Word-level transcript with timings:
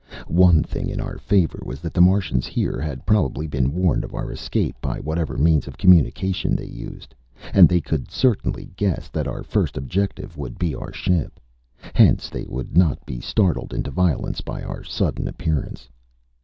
One 0.29 0.63
thing 0.63 0.89
in 0.89 0.99
our 0.99 1.19
favor 1.19 1.61
was 1.63 1.79
that 1.81 1.93
the 1.93 2.01
Martians 2.01 2.47
here 2.47 2.81
had 2.81 3.05
probably 3.05 3.45
been 3.45 3.71
warned 3.71 4.03
of 4.03 4.15
our 4.15 4.31
escape 4.31 4.75
by 4.81 4.99
whatever 4.99 5.37
means 5.37 5.67
of 5.67 5.77
communication 5.77 6.55
they 6.55 6.65
used. 6.65 7.13
And 7.53 7.69
they 7.69 7.81
could 7.81 8.09
certainly 8.09 8.71
guess 8.75 9.09
that 9.09 9.27
our 9.27 9.43
first 9.43 9.77
objective 9.77 10.39
would 10.39 10.57
be 10.57 10.73
our 10.73 10.91
ship. 10.91 11.39
Hence 11.93 12.31
they 12.31 12.45
would 12.49 12.75
not 12.75 13.05
be 13.05 13.19
startled 13.21 13.75
into 13.75 13.91
violence 13.91 14.41
by 14.41 14.63
our 14.63 14.83
sudden 14.83 15.27
appearance. 15.27 15.87